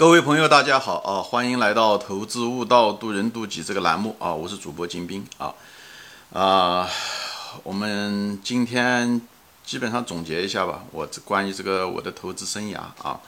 [0.00, 1.20] 各位朋友，大家好啊！
[1.20, 4.32] 欢迎来到《投资悟道，渡人渡己》这个栏目啊！
[4.32, 5.52] 我是主播金兵啊
[6.32, 6.88] 啊！
[7.62, 9.20] 我们今天
[9.62, 13.20] 基本上总结一下吧，我这关于这个我的投资生涯啊，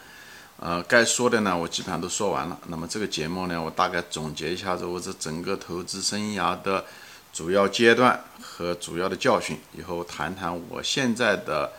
[0.60, 2.58] 呃，该说的呢，我基本上都说完了。
[2.68, 6.86] 那么这个节目呢，我大概总结一下子我这整个投资生涯的
[7.34, 11.70] 主要阶段和主要的教训，以后谈谈我现在的。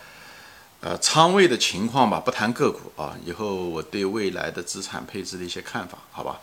[0.85, 3.17] 呃，仓位的情况吧，不谈个股啊。
[3.25, 6.41] 以后我对未来的资产配置的一些看法，好吧？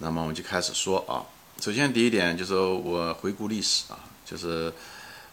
[0.00, 1.24] 那么我们就开始说啊。
[1.62, 4.70] 首先第一点就是我回顾历史啊，就是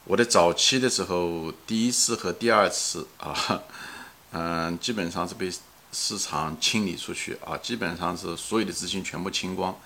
[0.06, 3.62] 我的早期的时候，第一次和第二次啊，
[4.32, 5.52] 嗯，基本上是被
[5.92, 9.78] 市场清理出去啊，基本上是所有的资金全部清光。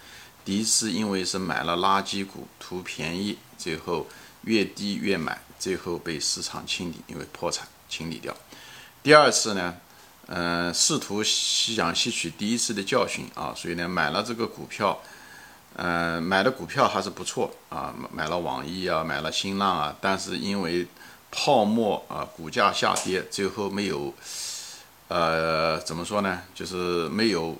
[0.43, 4.05] 第一次因为是买了垃圾股，图便宜，最后
[4.43, 7.67] 越低越买，最后被市场清理，因为破产。
[7.95, 8.35] 清理掉。
[9.01, 9.75] 第二次呢，
[10.27, 14.99] 嗯，试图吸想吸取第一次的教训啊，所以呢，买了这个股票，
[15.75, 20.85] 嗯，买的股票还是不错啊，买了网易啊，买了新浪啊，但是因为
[21.31, 24.13] 泡沫啊，股价下跌，最后没有，
[25.07, 27.55] 呃，怎么说呢，就是没有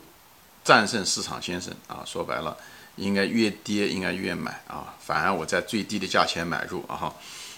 [0.64, 2.58] 战胜市场先生啊，说白了，
[2.96, 7.14] 应该越跌应该越买啊，反而我在最低的价钱买入啊。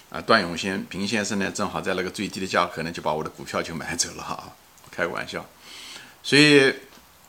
[0.10, 4.56] 啊，段永先平先生呢，正好在那个最低的价格呢，就把我的股票就买走了哈，
[4.90, 5.46] 开个玩笑。
[6.24, 6.74] 所以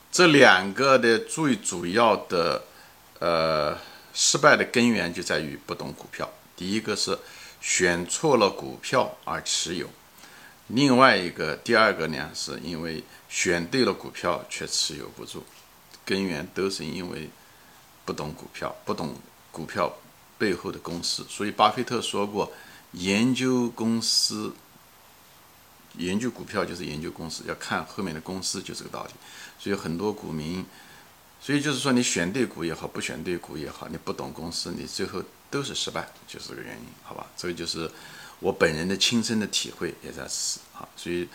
[0.09, 2.63] 这两个的最主要的
[3.19, 3.77] 呃
[4.13, 6.29] 失败的根源就在于不懂股票。
[6.55, 7.19] 第一个是
[7.59, 9.89] 选错了股票而持有，
[10.67, 15.43] 另外一个第二个呢，是因为选对了股票却持有不住，
[16.05, 17.29] 根源都是因为
[18.05, 19.13] 不懂股票，不懂
[19.51, 19.93] 股票
[20.37, 21.25] 背后的公司。
[21.27, 22.49] 所以巴菲特说过。
[22.93, 24.53] 研究公司，
[25.97, 29.11] 研究股票就是研究公司，要看后面的公司，就这个道理。
[29.59, 30.65] 所以很多股民，
[31.39, 37.27] 所以就是说你选对股也好，不选对股也好，你不懂公司，你最后都是失败，就是这个原因，好吧？
[37.37, 37.89] 这个就是
[38.39, 40.87] 我本人的亲身的体会，也在此啊。
[40.95, 41.27] 所以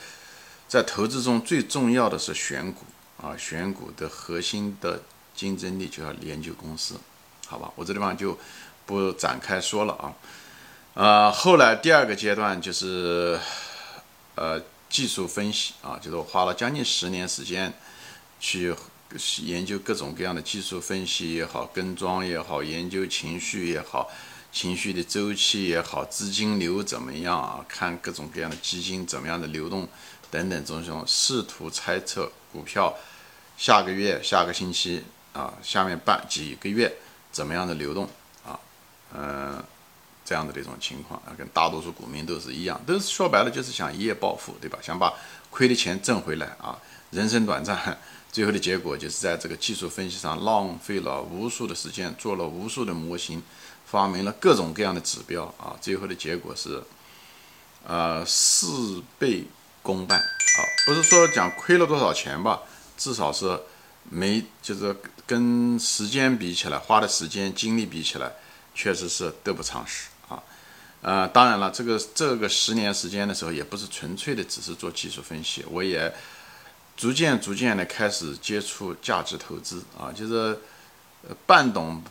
[0.66, 2.84] 在投资中最重要的是选股
[3.22, 5.02] 啊，选股的核心的
[5.36, 6.98] 竞争力就要研究公司，
[7.46, 7.70] 好吧？
[7.76, 8.36] 我这地方就
[8.86, 10.12] 不展开说了啊。
[10.94, 13.36] 呃，后来第二个阶段就是，
[14.36, 17.72] 呃，技术分析啊，就是我花了将近十年时间
[18.38, 18.72] 去
[19.42, 24.08] 研究各种各样的技术分析也好，跟庄也好，研究情绪也好，
[24.52, 27.64] 情绪的周期也好，资金流怎么样啊？
[27.68, 29.88] 看各种各样的基金怎么样的流动
[30.30, 32.96] 等等这种，试图猜测股票
[33.58, 36.98] 下个月、下个星期啊，下面半几个月
[37.32, 38.08] 怎么样的流动
[38.46, 38.60] 啊？
[39.12, 39.64] 嗯。
[40.24, 44.78] 这样的一种情况啊，跟大多数股民都是一样，都是说白了就是想一夜暴富，对吧？
[44.80, 45.12] 想把
[45.50, 46.78] 亏的钱挣回来啊。
[47.10, 47.98] 人生短暂，
[48.32, 53.42] 最后的结果就是在这个技术分析上浪费了无数的时间，做了无数的模型，
[53.86, 55.76] 发明了各种各样的指标啊。
[55.80, 56.82] 最后的结果是，
[57.86, 58.66] 呃，事
[59.18, 59.44] 倍
[59.82, 62.62] 功半啊，不是说讲亏了多少钱吧，
[62.96, 63.60] 至少是
[64.10, 64.96] 没就是
[65.26, 68.32] 跟时间比起来，花的时间精力比起来，
[68.74, 70.08] 确实是得不偿失。
[71.04, 76.10] 呃，当然了，这个这个十年时间的时候，也不是纯粹的只是做技术分析，我也
[76.96, 80.58] 逐渐逐渐的开始接触价值投资啊，就是
[81.44, 82.02] 半懂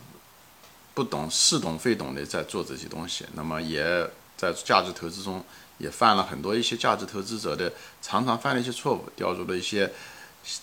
[0.94, 3.26] 不懂，似懂非懂的在做这些东西。
[3.34, 5.44] 那么也在价值投资中
[5.78, 9.92] 也犯了很多一些价值投资者的常常犯的一些错误，掉入了一些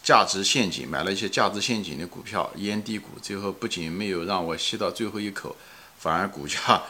[0.01, 5.53] 价值陷阱，买了一些价值陷阱的股票，烟蒂股，最后不仅没有让我吸到最后一口，
[5.99, 6.81] 反而股价。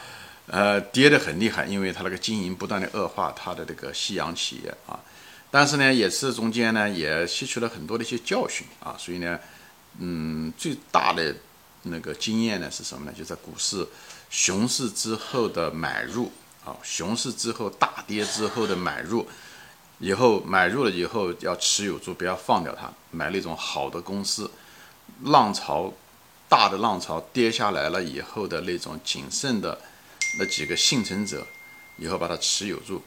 [0.52, 5.00] 呃，跌得很厉害，因为它那个经营不断的恶化，它的这个夕阳企业啊，
[5.50, 9.40] 但是呢，也是中间呢也吸取了很多的一些教训啊，所以呢，
[9.98, 11.34] 嗯，最大的
[11.84, 13.12] 那个经验呢是什么呢？
[13.16, 13.88] 就在股市
[14.28, 16.30] 熊市之后的买入
[16.66, 19.26] 啊，熊市之后大跌之后的买入，
[20.00, 24.50] 以后买入了以后要持有住，不要放掉它，买那种好的公司，
[25.22, 25.90] 浪潮
[26.46, 29.80] 大的浪潮跌下来了以后的那种谨慎的。
[30.38, 31.46] 那几个幸存者，
[31.96, 33.02] 以后把它持有住，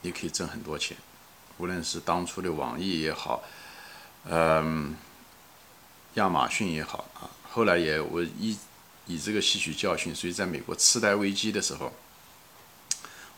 [0.00, 0.96] 你可以挣很多钱。
[1.58, 3.42] 无论是当初的网易也好，
[4.24, 4.96] 嗯，
[6.14, 8.56] 亚马逊也好啊，后来也我以
[9.06, 11.92] 以这个吸取教训，所以在美国次贷危机的时候，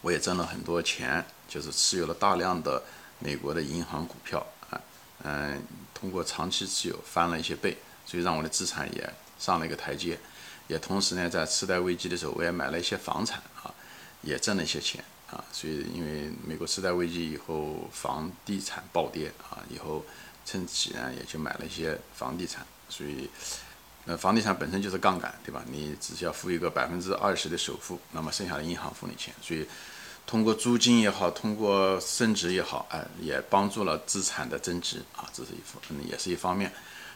[0.03, 2.85] 我也挣了很多钱，就是持有了大量的
[3.19, 4.81] 美国的银行股票啊，
[5.25, 5.61] 嗯，
[5.93, 10.17] 通过长期持有翻了一些倍，所以让我的资产也上了一个台阶。
[10.69, 13.73] 也同时呢，在次贷危机的时候，我也买了一些房产啊，
[14.23, 15.45] 也挣了一些钱啊。
[15.53, 20.05] 所以，因为美国次贷危机以后，房地产暴跌啊，以后
[20.47, 23.29] 趁机呢也就买了一些房地产，所以，
[24.05, 25.63] 那房地产本身就是杠杆，对吧？
[25.71, 29.67] 你只需要付一个百分之二十的首付，那么剩下的银行付你钱，所以
[30.27, 36.73] 通过租金也好，通过升值也好，哎，也帮助了资产的增值啊，这是一方，也是一方面。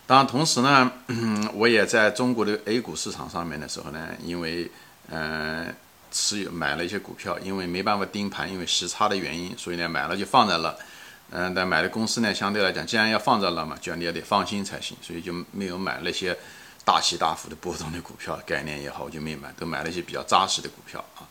[0.06, 0.90] 当然，同时呢，
[1.54, 4.70] 我也在中国的 A 股市场上面的时候呢，因为
[5.10, 5.74] 嗯
[6.12, 10.78] 持有买了一些股票，因为没办法盯盘，因为时差的原因，所以呢买了就放在了。
[11.30, 16.38] 嗯，但买的公司呢，相对来讲，既然要放在了嘛，就你也得放心才行，所以就没有买那些
[16.84, 21.26] 大起大伏的波动的股票，概念也好，我就没买，都买了一些比较扎实的股票啊，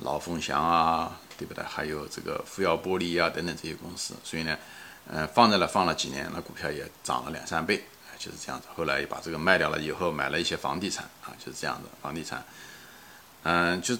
[0.00, 1.62] 老凤祥啊，对不对？
[1.62, 4.56] 还有这个富耀玻璃啊等等这些公司，所以呢，
[5.12, 7.84] 嗯，放在了放了几年，那股票也涨了两三倍，
[8.18, 8.66] 就是这样子。
[8.74, 12.44] 后来把这个卖掉了以后，买了一些房地产啊，就是这样子，房地产，
[13.42, 13.96] 嗯，就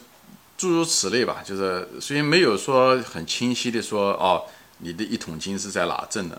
[0.57, 4.45] 诸如此类吧，就是虽然没有说很清晰的说哦。
[4.81, 6.39] 你的一桶金是在哪挣的？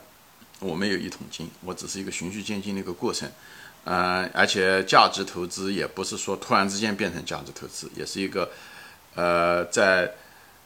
[0.59, 3.27] 我没有一桶金，我只是一个循序渐进的一个过程。
[3.85, 8.51] 嗯，而且价值投资也不是说突然之间变成价值投资，也是一个
[9.15, 10.13] 呃在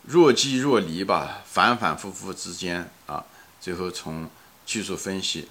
[0.04, 3.24] 若即若离吧，反反复复之间啊，
[3.62, 4.30] 最后从
[4.66, 5.48] 技术分析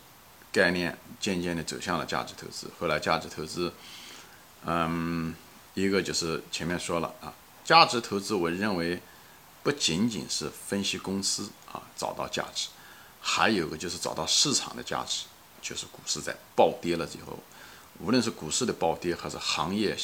[0.52, 2.70] 概念渐渐的走向了价值投资。
[2.78, 3.72] 后来价值投资，
[4.64, 5.34] 嗯，
[5.74, 7.32] 一个就是前面说了啊，
[7.64, 9.00] 价值投资，我认为。
[9.62, 12.68] 不仅仅是分析公司啊找到价值，
[13.20, 15.26] 还有个就是找到市场的价值，
[15.60, 17.38] 就是股市在暴跌了之后，
[17.98, 19.94] 无论是股市的暴跌，还是行业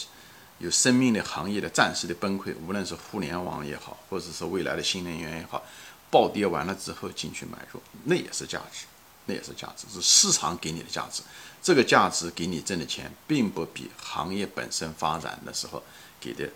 [0.59, 5.65] 有生命的行业的暂时的崩溃，无论是互联网也好，或者是未来的新能源也好，
[6.11, 8.85] 暴跌完了之后进去买入，那也是价值，
[9.27, 11.23] 那也是价值，是市场给你的价值，
[11.63, 15.83] 这个价值给你挣的钱，并不比行业本身发展的时候
[16.21, 16.49] 给的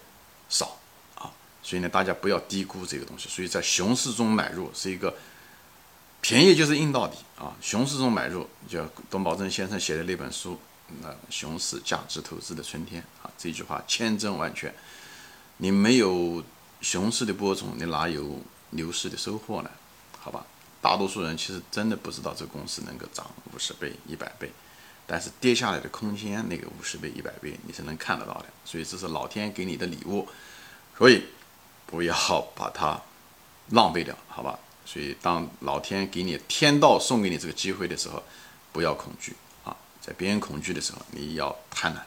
[0.49, 0.79] 少
[1.17, 1.31] 啊。
[1.63, 3.29] 所以呢，大家不要低估这个东西。
[3.29, 5.15] 所以在熊市中买入是一个
[6.21, 7.57] 便宜就是硬道理啊！
[7.61, 10.61] 熊市中买入，就董宝珍先生写的那本书，
[11.01, 14.73] 那熊市价值投资的春天啊，这句话千真万确。
[15.57, 16.45] 你没有
[16.81, 18.39] 熊市的播种，你哪有
[18.71, 19.71] 牛市的收获呢？
[20.19, 20.45] 好吧，
[20.81, 24.51] 大多数人其实真的不知道这公司能够涨五十倍、一百倍，
[25.07, 28.47] 但是跌下来的空间，那个五十倍、一百倍你是能看得到的。
[28.65, 30.29] 所以这是老天给你的礼物，
[30.97, 31.25] 所以。
[31.91, 32.15] 不要
[32.55, 33.03] 把它
[33.71, 34.57] 浪费掉，好吧？
[34.87, 38.23] 所以当老天给你天道送给你这个机会的时候，
[38.73, 39.35] 不要恐惧
[39.65, 39.77] 啊！
[40.01, 41.99] 在别人恐惧的时候，你要贪婪！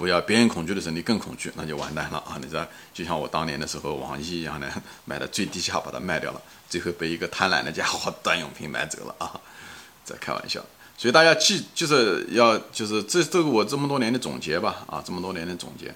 [0.00, 2.38] 不要别人恐惧的时候，你更恐惧，那就完蛋了啊！
[2.40, 4.66] 你知道，就像我当年的时候，网易一样的，
[5.04, 9.38] 买的最低价把它卖掉了，最后被一个贪婪的家伙段永平买走了啊！
[10.02, 10.64] 在开玩笑，
[10.96, 15.94] 所以大家记，就是要就是这这个我这么多年的总结吧啊，这么多年的总结。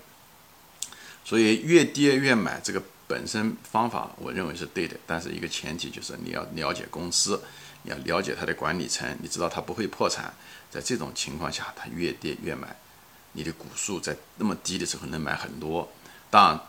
[1.25, 7.43] 所以越跌越买，这个本身方法我认为是对的，但是一个前提就是你要了解公司，
[7.85, 10.35] 你要了解它的管理层，你知道它不会破产。
[10.71, 12.77] 在这种情况下，它越跌越买，
[13.35, 15.89] 你的股数在那么低的时候能买很多。
[16.31, 16.61] 当然，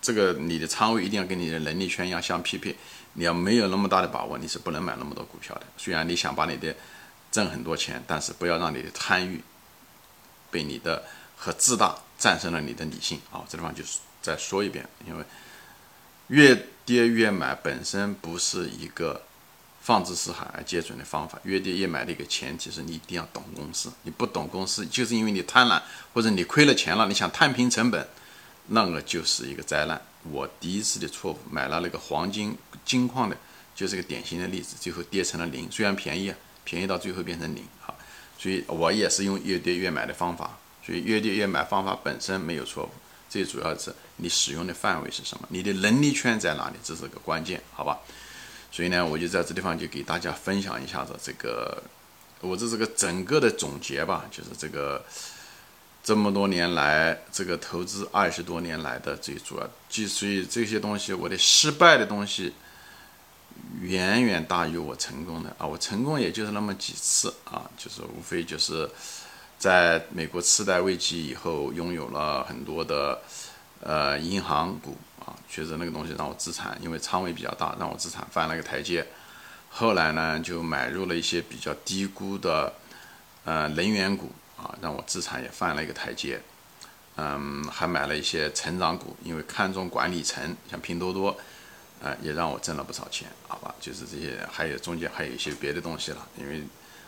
[0.00, 2.74] 这个你的仓位一定要跟你的能力圈要相匹配。
[3.14, 5.66] 你要没有那么大的把握，你是不能买那么多股票的。
[5.76, 6.74] 虽然你想把你的
[7.30, 9.42] 挣很多钱，但是不要让你的贪欲
[10.50, 11.02] 被你的
[11.36, 11.98] 和自大。
[12.22, 13.42] 战胜了你的理性啊！
[13.48, 15.24] 这地方就是再说一遍，因为
[16.28, 16.54] 越
[16.86, 19.22] 跌越买本身不是一个
[19.82, 21.38] 放之四海而皆准的方法。
[21.42, 25.82] 越跌越买的一个前提是你一定要懂公司，你不懂公司，就是因为你贪婪
[26.14, 28.08] 或者你亏了钱了，你想摊平成本，
[28.68, 30.00] 那个就是一个灾难。
[30.30, 33.36] 我第一次的错误买了那个黄金金矿的，
[33.74, 37.94] 就是个典型的例子，最后跌成了零，虽然便宜啊，便宜到最后变成零好，
[38.38, 40.58] 所以我也是用越跌越买的方法。
[40.84, 42.90] 所以越跌越买方法本身没有错误，
[43.30, 48.00] 最主要是你使用的范围是什么，你的能力圈在哪里，这是个关键，好吧？
[48.72, 51.80] 所以呢，我就在这地方就给大家分享一下子这个，
[52.40, 55.04] 我这是个整个的总结吧，就是这个
[56.02, 62.52] 这么多年来这个投资二十多年来的最主要，即所以这些东西我的失败的东西
[63.80, 68.90] 远远大于我成功的啊，我成功也就是那么几次啊，就是无非就是。
[69.58, 73.22] 在美国次贷危机以后，拥有了很多的
[73.82, 79.06] 呃银行股啊，确实那个东西让我资产，因为仓位比较大，让我资产翻了个台阶。
[79.70, 82.72] 后来呢，就买入了一些比较低估的
[83.44, 86.40] 呃能源股啊，让我资产也翻了一个台阶。
[87.16, 91.36] 嗯，还买了一些成长股，因为看中管理层，像拼多多，
[92.02, 93.74] 啊，也让我挣了不少钱，好吧？
[93.80, 96.62] 就是这些，还有中间还有一些别的东西了，因为。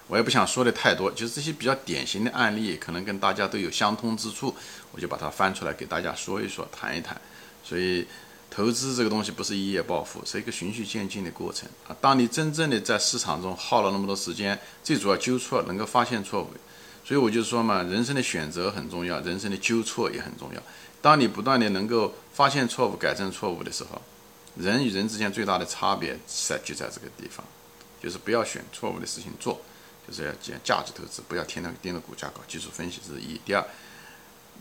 [0.07, 4.55] 我也不想说的太多，就是这些比较典型的案例，可能跟大家都有相通之处，
[4.93, 7.19] 我就把它翻出来给大家说一说，谈一谈。
[7.65, 8.07] 所以，
[8.51, 11.97] 投资这个东西不是一夜暴富，是一个循序渐进的过程啊。
[12.03, 16.51] 当你真正的在市场中耗了那么多时间，最主要纠错，能够发现错误。
[17.03, 20.63] 所以我就说嘛，人生的选择很重要，人生的纠错也很重要。
[21.01, 24.01] 当你不断的能够发现错误、改正错误的时候，
[24.57, 27.45] 人与人之间最大的差别在就在这个地方，
[28.03, 29.61] 就是不要选错误的事情做。
[30.07, 33.41] 就是要讲价值投资，不要天天盯着股价搞技术分析，这是一。
[33.45, 33.65] 第二，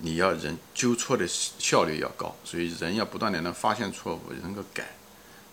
[0.02, 4.96] 你要人纠错的效率要高，所以人要不断的能发现错误，能够改。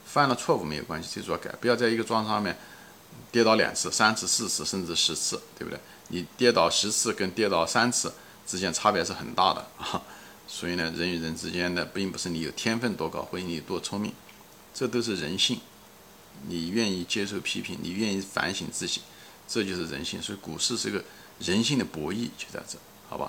[0.04, 1.50] 犯了错误没有关系，最主要改。
[1.60, 2.56] 不要在一个桩上面
[3.30, 5.78] 跌倒两次、三次、四次，甚至十次，对不对？
[6.08, 8.12] 你跌倒十次跟跌倒三次
[8.46, 10.02] 之间差别是很大的啊。
[10.48, 14.12] 所以呢，人与人之间的并不是你有天分多高，或者你多聪明，
[14.74, 15.60] 这都是人性。
[16.48, 19.02] 你愿意接受批评，你愿意反省自己。
[19.52, 21.02] 这就是人性，所以股市是一个
[21.40, 22.78] 人性的博弈，就在这，
[23.08, 23.28] 好吧？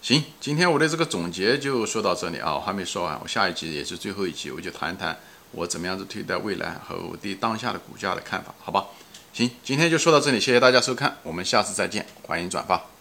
[0.00, 5.14] 行，今天我的这个总结就说到这里啊，我还没说完，我下一集也是最后一集，我就谈一谈
[5.50, 8.86] 我怎么样子对待未来和我对当下的股价的看法，好吧？
[9.34, 12.91] 行，今天就说到这里，谢谢大家收看，我们下次再见，欢迎转发。